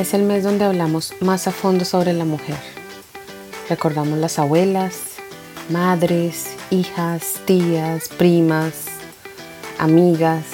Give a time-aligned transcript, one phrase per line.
[0.00, 2.56] es el mes donde hablamos más a fondo sobre la mujer.
[3.68, 4.96] Recordamos las abuelas,
[5.68, 8.86] madres, hijas, tías, primas,
[9.78, 10.44] amigas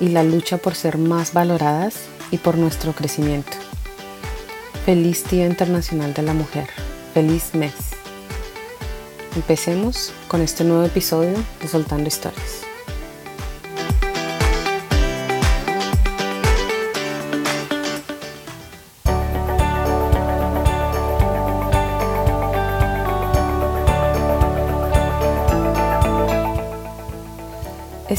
[0.00, 1.94] y la lucha por ser más valoradas
[2.32, 3.56] y por nuestro crecimiento.
[4.84, 6.68] Feliz Día Internacional de la Mujer.
[7.14, 7.74] Feliz mes.
[9.36, 12.69] Empecemos con este nuevo episodio de Soltando Historias.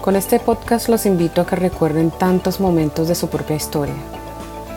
[0.00, 3.94] Con este podcast los invito a que recuerden tantos momentos de su propia historia,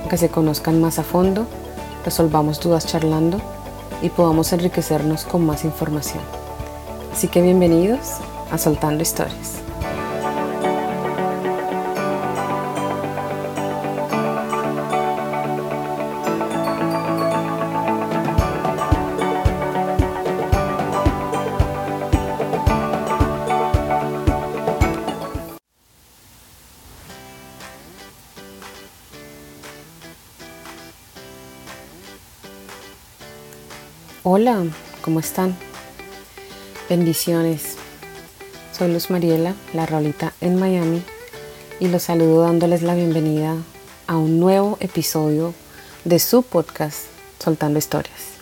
[0.09, 1.47] que se conozcan más a fondo,
[2.03, 3.39] resolvamos dudas charlando
[4.01, 6.21] y podamos enriquecernos con más información.
[7.13, 8.17] Así que bienvenidos
[8.51, 9.61] a Soltando Historias.
[35.01, 35.55] ¿Cómo están?
[36.87, 37.75] Bendiciones.
[38.71, 41.01] Soy Luz Mariela, la Rolita en Miami,
[41.79, 43.55] y los saludo dándoles la bienvenida
[44.05, 45.55] a un nuevo episodio
[46.05, 47.05] de su podcast
[47.39, 48.33] Soltando Historias.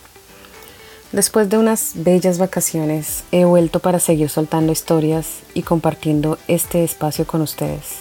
[1.13, 7.25] Después de unas bellas vacaciones, he vuelto para seguir soltando historias y compartiendo este espacio
[7.25, 8.00] con ustedes.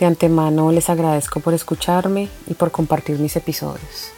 [0.00, 4.10] De antemano les agradezco por escucharme y por compartir mis episodios.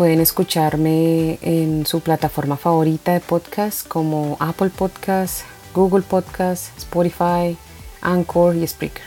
[0.00, 5.42] Pueden escucharme en su plataforma favorita de podcast como Apple Podcast,
[5.74, 7.54] Google Podcast, Spotify,
[8.00, 9.02] Anchor y Spreaker.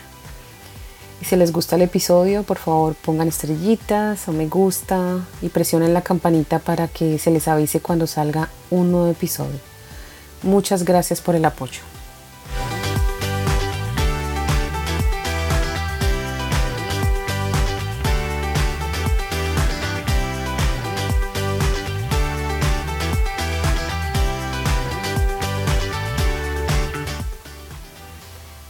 [1.20, 5.96] Y si les gusta el episodio, por favor pongan estrellitas o me gusta y presionen
[5.96, 9.60] la campanita para que se les avise cuando salga un nuevo episodio.
[10.44, 11.93] Muchas gracias por el apoyo.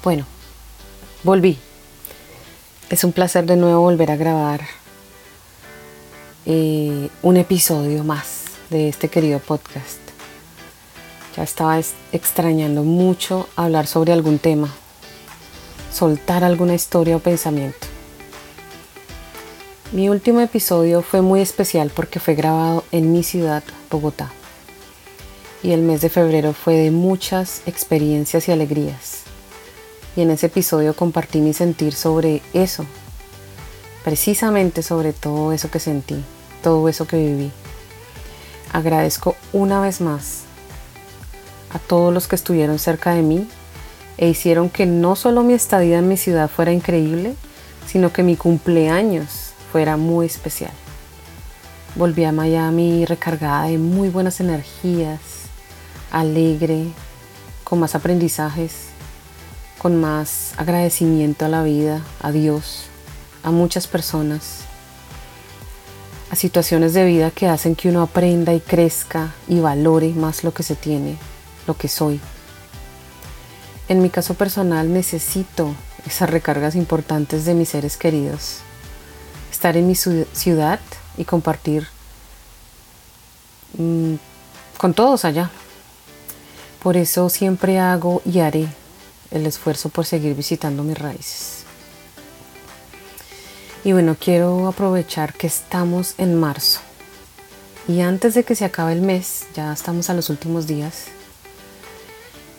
[0.03, 0.25] Bueno,
[1.23, 1.57] volví.
[2.89, 4.59] Es un placer de nuevo volver a grabar
[6.45, 9.99] eh, un episodio más de este querido podcast.
[11.37, 11.79] Ya estaba
[12.11, 14.67] extrañando mucho hablar sobre algún tema,
[15.93, 17.87] soltar alguna historia o pensamiento.
[19.93, 24.33] Mi último episodio fue muy especial porque fue grabado en mi ciudad, Bogotá.
[25.63, 29.22] Y el mes de febrero fue de muchas experiencias y alegrías
[30.15, 32.85] y en ese episodio compartí mi sentir sobre eso,
[34.03, 36.23] precisamente sobre todo eso que sentí,
[36.61, 37.51] todo eso que viví.
[38.71, 40.41] Agradezco una vez más
[41.71, 43.47] a todos los que estuvieron cerca de mí
[44.17, 47.35] e hicieron que no solo mi estadía en mi ciudad fuera increíble,
[47.87, 50.71] sino que mi cumpleaños fuera muy especial.
[51.95, 55.19] Volví a Miami recargada de muy buenas energías,
[56.11, 56.85] alegre,
[57.63, 58.92] con más aprendizajes
[59.83, 62.85] con más agradecimiento a la vida, a Dios,
[63.43, 64.59] a muchas personas,
[66.31, 70.53] a situaciones de vida que hacen que uno aprenda y crezca y valore más lo
[70.53, 71.17] que se tiene,
[71.67, 72.21] lo que soy.
[73.89, 75.75] En mi caso personal necesito
[76.07, 78.59] esas recargas importantes de mis seres queridos,
[79.51, 80.79] estar en mi ciudad
[81.17, 81.89] y compartir
[83.77, 84.13] mm,
[84.77, 85.51] con todos allá.
[86.81, 88.69] Por eso siempre hago y haré
[89.33, 91.63] el esfuerzo por seguir visitando mis raíces.
[93.83, 96.79] Y bueno, quiero aprovechar que estamos en marzo.
[97.87, 101.07] Y antes de que se acabe el mes, ya estamos a los últimos días,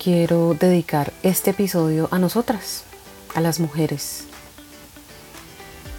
[0.02, 2.84] quiero dedicar este episodio a nosotras,
[3.34, 4.24] a las mujeres.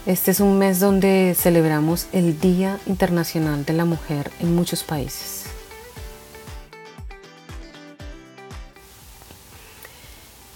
[0.06, 5.55] Este es un mes donde celebramos el Día Internacional de la Mujer en muchos países.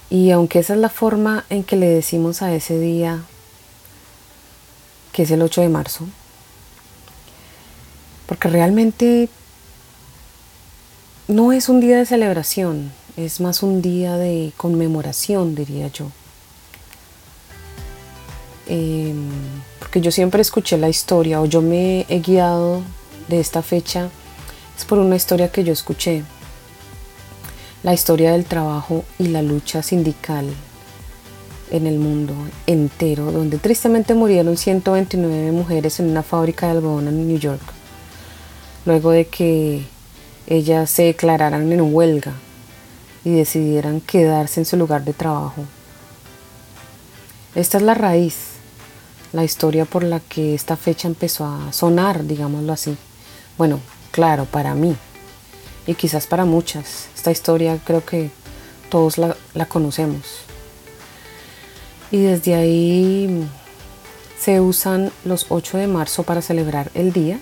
[0.10, 3.22] Y aunque esa es la forma en que le decimos a ese día,
[5.12, 6.08] que es el 8 de marzo,
[8.26, 9.30] porque realmente
[11.28, 16.12] no es un día de celebración, es más un día de conmemoración, diría yo.
[18.68, 19.30] Em,
[19.80, 22.82] porque yo siempre escuché la historia o yo me he guiado
[23.28, 24.10] de esta fecha,
[24.78, 26.24] es por una historia que yo escuché,
[27.81, 30.48] la historia del trabajo y la lucha sindical
[31.72, 32.34] en el mundo
[32.68, 37.62] entero, donde tristemente murieron 129 mujeres en una fábrica de algodón en New York,
[38.86, 39.86] luego de que
[40.48, 42.34] ellas se declararan en huelga
[43.24, 45.64] y decidieran quedarse en su lugar de trabajo.
[47.56, 48.36] Esta es la raíz,
[49.31, 52.98] la historia por la que esta fecha empezó a sonar, digámoslo así.
[53.58, 53.80] Bueno,
[54.12, 54.96] claro, para mí
[55.90, 57.08] y quizás para muchas.
[57.16, 58.30] Esta historia creo que
[58.92, 59.36] todos la,
[59.68, 60.22] conocemos.
[62.12, 63.48] Y desde ahí
[64.40, 67.40] se usan los 8 de marzo para celebrar el día,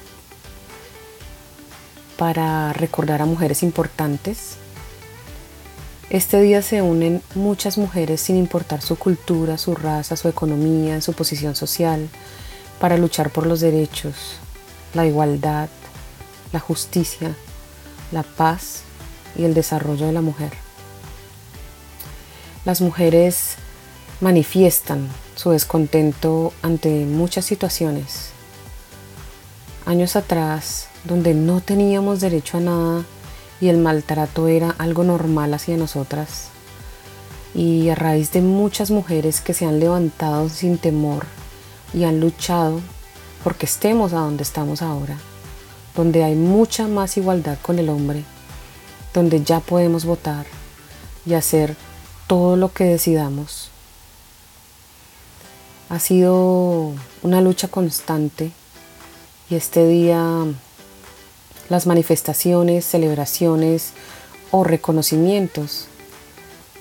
[2.15, 4.55] para recordar a mujeres importantes.
[6.09, 11.11] Este día se unen muchas mujeres sin importar su cultura, su raza, su economía, su
[11.11, 12.07] posición social,
[12.79, 14.15] para luchar por los derechos,
[14.93, 15.67] la igualdad,
[16.53, 17.35] la justicia,
[18.11, 18.81] la paz
[19.35, 20.51] y el desarrollo de la mujer.
[22.65, 23.55] Las mujeres
[24.19, 28.31] manifiestan su descontento ante muchas situaciones.
[29.85, 33.05] Años atrás, donde no teníamos derecho a nada
[33.61, 36.49] y el maltrato era algo normal hacia nosotras,
[37.53, 41.25] y a raíz de muchas mujeres que se han levantado sin temor
[41.93, 42.81] y han luchado
[43.43, 45.17] porque estemos a donde estamos ahora,
[45.97, 48.23] donde hay mucha más igualdad con el hombre,
[49.13, 50.45] donde ya podemos votar
[51.25, 51.75] y hacer
[52.27, 53.71] todo lo que decidamos
[55.89, 58.51] ha sido una lucha constante
[59.49, 60.45] y este día
[61.69, 63.93] las manifestaciones, celebraciones
[64.51, 65.87] o reconocimientos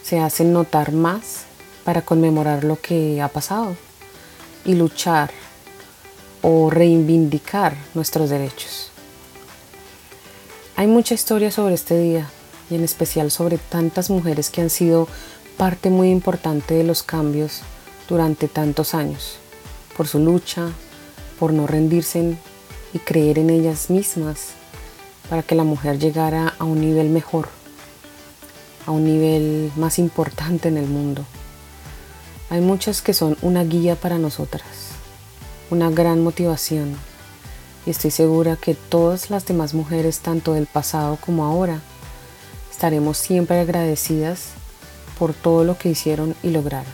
[0.02, 1.44] se hacen notar más
[1.84, 3.76] para conmemorar lo que ha pasado
[4.64, 5.30] y luchar
[6.42, 8.90] o reivindicar nuestros derechos.
[10.78, 12.28] Hay mucha historia sobre este día
[12.68, 15.08] y en especial sobre tantas mujeres que han sido
[15.56, 17.62] parte muy importante de los cambios
[18.10, 19.38] durante tantos años,
[19.96, 20.68] por su lucha,
[21.40, 22.36] por no rendirse
[22.92, 24.48] y creer en ellas mismas
[25.30, 27.48] para que la mujer llegara a un nivel mejor,
[28.84, 31.24] a un nivel más importante en el mundo.
[32.50, 34.66] Hay muchas que son una guía para nosotras,
[35.70, 36.96] una gran motivación
[37.86, 41.80] y estoy segura que todas las demás mujeres, tanto del pasado como ahora,
[42.70, 44.48] estaremos siempre agradecidas
[45.18, 46.92] por todo lo que hicieron y lograron.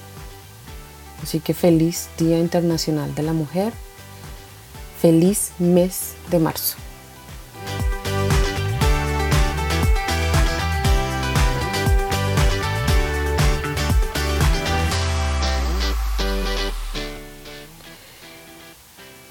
[1.23, 3.73] Así que feliz Día Internacional de la Mujer,
[5.01, 6.77] feliz mes de marzo.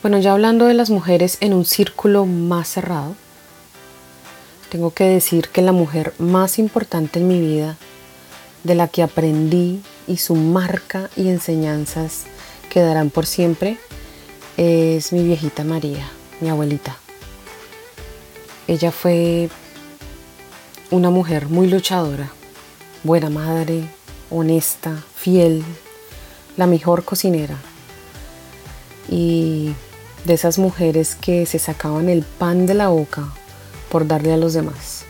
[0.01, 3.15] Bueno, ya hablando de las mujeres en un círculo más cerrado,
[4.71, 7.77] tengo que decir que la mujer más importante en mi vida,
[8.63, 12.23] de la que aprendí y su marca y enseñanzas
[12.71, 13.77] quedarán por siempre
[14.57, 16.09] es mi viejita María,
[16.39, 16.97] mi abuelita.
[18.67, 19.49] Ella fue
[20.89, 22.31] una mujer muy luchadora,
[23.03, 23.83] buena madre,
[24.31, 25.63] honesta, fiel,
[26.57, 27.57] la mejor cocinera
[29.07, 29.73] y
[30.25, 33.33] de esas mujeres que se sacaban el pan de la boca
[33.89, 35.03] por darle a los demás.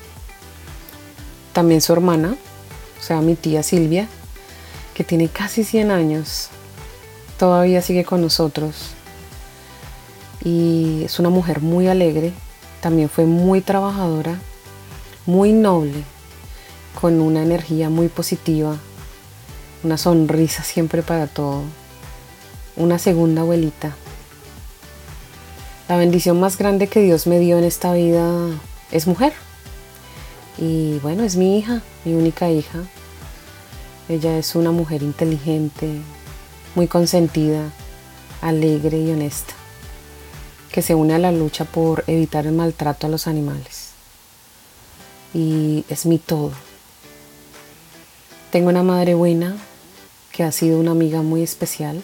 [1.53, 2.35] También su hermana,
[2.99, 4.07] o sea, mi tía Silvia,
[4.93, 6.49] que tiene casi 100 años,
[7.37, 8.91] todavía sigue con nosotros
[10.43, 12.33] y es una mujer muy alegre,
[12.81, 14.39] también fue muy trabajadora,
[15.25, 16.03] muy noble,
[16.99, 18.77] con una energía muy positiva,
[19.83, 21.63] una sonrisa siempre para todo,
[22.75, 23.95] una segunda abuelita.
[25.91, 28.47] La bendición más grande que Dios me dio en esta vida
[28.93, 29.33] es mujer.
[30.57, 32.83] Y bueno, es mi hija, mi única hija,
[34.07, 35.99] ella es una mujer inteligente,
[36.75, 37.73] muy consentida,
[38.41, 39.53] alegre y honesta,
[40.71, 43.89] que se une a la lucha por evitar el maltrato a los animales.
[45.33, 46.53] Y es mi todo.
[48.49, 49.57] Tengo una madre buena
[50.31, 52.01] que ha sido una amiga muy especial.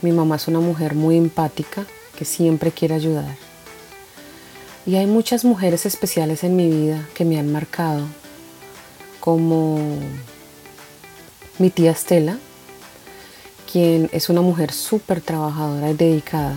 [0.00, 1.84] Mi mamá es una mujer muy empática
[2.18, 3.36] que siempre quiere ayudar.
[4.84, 8.06] Y hay muchas mujeres especiales en mi vida que me han marcado,
[9.20, 9.78] como
[11.60, 12.36] mi tía Estela,
[13.70, 16.56] quien es una mujer súper trabajadora y dedicada,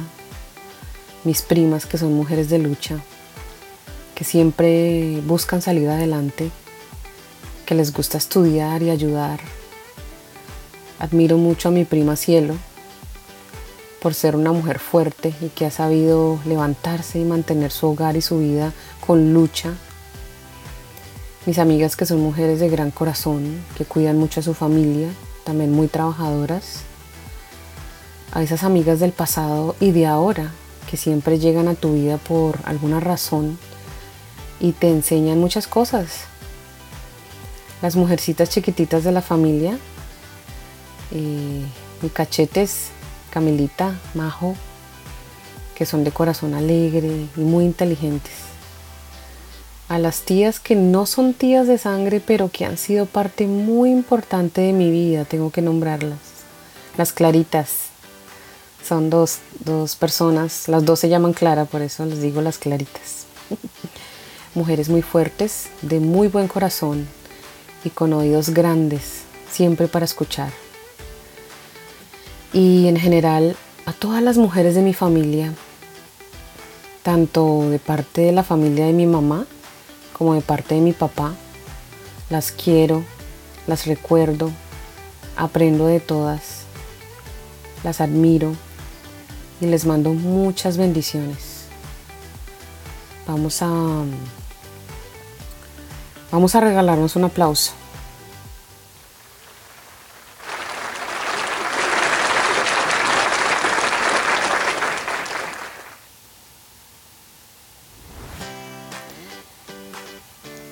[1.24, 3.00] mis primas que son mujeres de lucha,
[4.16, 6.50] que siempre buscan salir adelante,
[7.68, 9.40] que les gusta estudiar y ayudar.
[10.98, 12.56] Admiro mucho a mi prima Cielo
[14.02, 18.22] por ser una mujer fuerte y que ha sabido levantarse y mantener su hogar y
[18.22, 18.74] su vida
[19.06, 19.76] con lucha.
[21.46, 25.10] Mis amigas que son mujeres de gran corazón, que cuidan mucho a su familia,
[25.44, 26.82] también muy trabajadoras.
[28.32, 30.52] A esas amigas del pasado y de ahora
[30.90, 33.60] que siempre llegan a tu vida por alguna razón
[34.60, 36.22] y te enseñan muchas cosas.
[37.84, 39.78] Las mujercitas chiquititas de la familia,
[41.12, 41.66] eh,
[42.02, 42.90] mi cachetes,
[43.32, 44.56] Camilita, Majo,
[45.76, 48.34] que son de corazón alegre y muy inteligentes.
[49.90, 53.90] A las tías que no son tías de sangre, pero que han sido parte muy
[53.92, 56.20] importante de mi vida, tengo que nombrarlas.
[56.98, 57.92] Las claritas,
[58.88, 59.40] son dos,
[60.00, 63.26] personas, las dos se llaman Clara, por eso les digo las claritas.
[64.56, 67.08] Mujeres muy fuertes, de muy buen corazón
[67.84, 69.22] y con oídos grandes,
[69.52, 70.52] siempre para escuchar.
[72.54, 73.56] Y en general
[73.86, 75.54] a todas las mujeres de mi familia,
[77.04, 79.46] tanto de parte de la familia de mi mamá
[80.14, 81.34] como de parte de mi papá,
[82.30, 83.04] las quiero,
[83.68, 84.52] las recuerdo,
[85.36, 86.64] aprendo de todas,
[87.84, 88.54] las admiro
[89.60, 91.66] y les mando muchas bendiciones.
[93.28, 93.70] Vamos a
[96.32, 97.81] vamos a regalarnos un aplauso.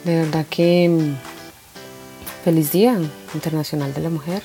[0.10, 1.18] De verdad que mm,
[2.44, 3.00] feliz Día
[3.36, 4.42] Internacional de la Mujer.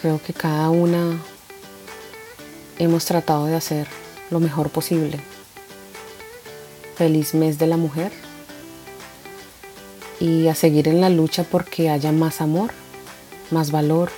[0.00, 1.20] Creo que cada una
[2.78, 3.88] hemos tratado de hacer
[4.30, 5.18] lo mejor posible.
[6.94, 8.12] Feliz mes de la mujer
[10.20, 12.70] y a seguir en la lucha porque haya más amor,
[13.50, 14.12] más valor,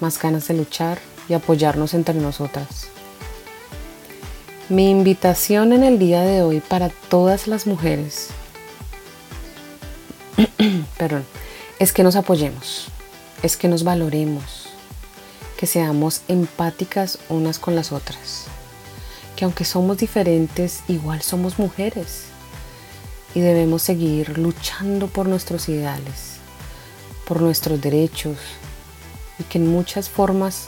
[0.00, 0.98] más ganas de luchar
[1.28, 2.88] y apoyarnos entre nosotras.
[4.70, 8.30] Mi invitación en el día de hoy para todas las mujeres
[10.98, 11.24] perdón,
[11.78, 12.88] es que nos apoyemos,
[13.42, 14.68] es que nos valoremos,
[15.56, 18.44] que seamos empáticas unas con las otras,
[19.34, 22.26] que aunque somos diferentes, igual somos mujeres
[23.34, 26.36] y debemos seguir luchando por nuestros ideales,
[27.26, 28.38] por nuestros derechos
[29.40, 30.66] y que en muchas formas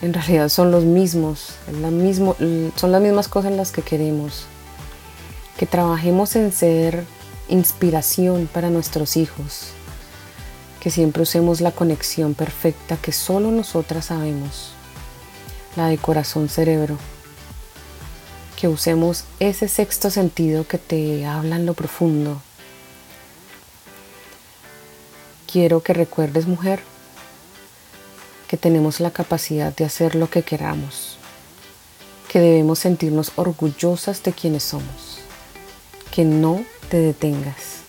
[0.00, 1.56] en realidad son los mismos,
[2.76, 4.46] son las mismas cosas las que queremos,
[5.58, 7.04] que trabajemos en ser
[7.50, 9.72] inspiración para nuestros hijos,
[10.80, 14.72] que siempre usemos la conexión perfecta que solo nosotras sabemos,
[15.76, 16.96] la de corazón-cerebro,
[18.58, 22.40] que usemos ese sexto sentido que te habla en lo profundo.
[25.50, 26.80] Quiero que recuerdes, mujer,
[28.48, 31.16] que tenemos la capacidad de hacer lo que queramos,
[32.28, 35.18] que debemos sentirnos orgullosas de quienes somos,
[36.10, 37.82] que no te detengas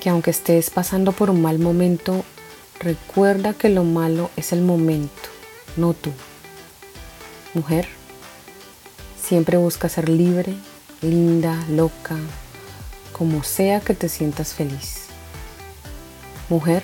[0.00, 2.24] que aunque estés pasando por un mal momento,
[2.80, 5.28] recuerda que lo malo es el momento,
[5.76, 6.10] no tú.
[7.54, 7.86] Mujer,
[9.22, 10.54] siempre busca ser libre,
[11.02, 12.16] linda, loca,
[13.12, 15.04] como sea que te sientas feliz.
[16.48, 16.82] Mujer,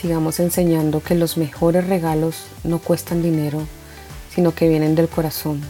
[0.00, 3.66] sigamos enseñando que los mejores regalos no cuestan dinero,
[4.32, 5.62] sino que vienen del corazón,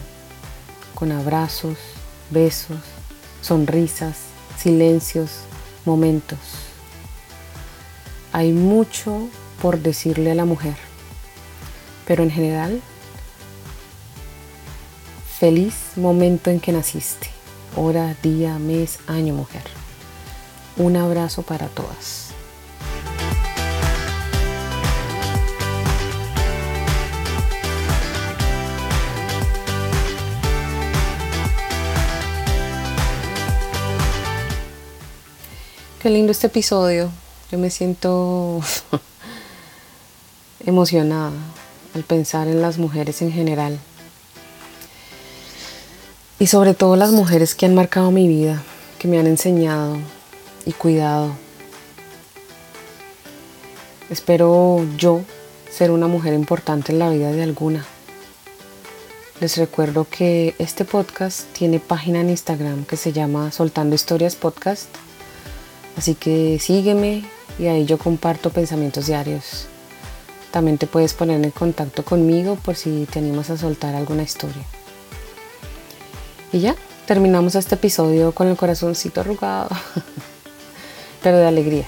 [0.95, 1.79] con abrazos,
[2.31, 2.96] besos,
[3.47, 4.17] sonrisas,
[4.59, 5.31] silencios,
[5.85, 6.39] momentos.
[8.33, 9.29] Hay mucho
[9.63, 10.75] por decirle a la mujer,
[12.07, 12.81] pero en general,
[15.39, 17.29] feliz momento en que naciste,
[17.77, 19.63] hora, día, mes, año, mujer.
[20.77, 22.26] Un abrazo para todas.
[36.11, 37.11] Lindo este episodio.
[37.51, 38.61] Yo me siento
[40.65, 41.33] emocionada
[41.97, 43.81] al pensar en las mujeres en general.
[46.39, 48.63] Y sobre todo las mujeres que han marcado mi vida,
[49.01, 49.97] que me han enseñado
[50.65, 51.33] y cuidado.
[54.09, 55.23] Espero yo
[55.73, 57.85] ser una mujer importante en la vida de alguna.
[59.41, 64.89] Les recuerdo que este podcast tiene página en Instagram que se llama Soltando Historias Podcast
[65.97, 67.25] Así que sígueme
[67.59, 69.67] y ahí yo comparto pensamientos diarios.
[70.51, 74.63] También te puedes poner en contacto conmigo por si te animas a soltar alguna historia.
[76.53, 76.77] Y ya,
[77.07, 79.69] terminamos este episodio con el corazoncito arrugado,
[81.23, 81.87] pero de alegría.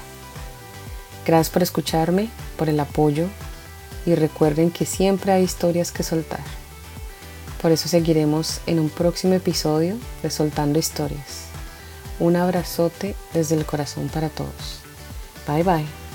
[1.27, 3.27] Gracias por escucharme, por el apoyo
[4.07, 6.41] y recuerden que siempre hay historias que soltar.
[7.61, 11.48] Por eso seguiremos en un próximo episodio de Soltando Historias.
[12.21, 14.81] Un abrazote desde el corazón para todos.
[15.47, 16.08] Bye bye.